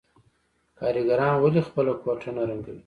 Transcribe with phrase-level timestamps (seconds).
[0.79, 2.79] کارګران ولې خپله کوټه نه رنګوي